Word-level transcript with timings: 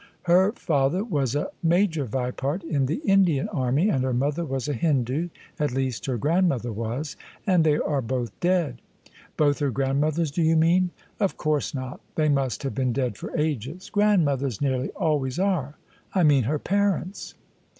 "Her 0.23 0.51
father 0.53 1.03
was 1.03 1.35
a 1.35 1.49
Major 1.61 2.07
Vipart 2.07 2.63
in 2.63 2.87
the 2.87 3.03
Indian 3.05 3.47
Army: 3.49 3.87
and 3.89 4.03
her 4.03 4.15
mother 4.15 4.43
was 4.43 4.67
a 4.67 4.73
Hindoo— 4.73 5.29
^at 5.59 5.75
least, 5.75 6.07
her 6.07 6.17
grandmother 6.17 6.71
was: 6.73 7.15
and 7.45 7.63
they 7.63 7.77
are 7.77 8.01
both 8.01 8.31
dead."" 8.39 8.81
Both 9.37 9.59
her 9.59 9.69
grandmothers 9.69 10.31
do 10.31 10.41
you 10.41 10.55
mean?" 10.55 10.89
"Of 11.19 11.37
course 11.37 11.75
not: 11.75 12.01
they 12.15 12.29
must 12.29 12.63
have 12.63 12.73
been 12.73 12.93
dead 12.93 13.15
for 13.15 13.37
ages: 13.37 13.91
grandmothers 13.91 14.59
nearly 14.59 14.89
always 14.95 15.37
are, 15.37 15.77
I 16.15 16.23
mean 16.23 16.45
her 16.45 16.57
parents." 16.57 17.35